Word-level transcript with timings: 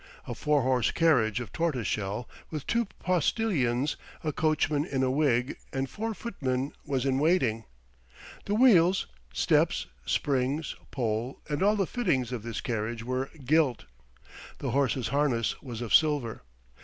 A 0.25 0.33
four 0.33 0.63
horse 0.63 0.89
carriage 0.89 1.39
of 1.39 1.51
tortoise 1.51 1.85
shell, 1.85 2.27
with 2.49 2.65
two 2.65 2.85
postilions, 3.01 3.97
a 4.23 4.33
coachman 4.33 4.83
in 4.83 5.03
a 5.03 5.11
wig, 5.11 5.57
and 5.71 5.87
four 5.87 6.15
footmen, 6.15 6.73
was 6.83 7.05
in 7.05 7.19
waiting. 7.19 7.65
The 8.45 8.55
wheels, 8.55 9.05
steps, 9.31 9.85
springs, 10.07 10.75
pole, 10.89 11.39
and 11.47 11.61
all 11.61 11.75
the 11.75 11.85
fittings 11.85 12.31
of 12.31 12.41
this 12.41 12.61
carriage 12.61 13.03
were 13.03 13.29
gilt. 13.45 13.85
The 14.57 14.71
horses' 14.71 15.09
harness 15.09 15.61
was 15.61 15.81
of 15.81 15.93
silver. 15.93 16.41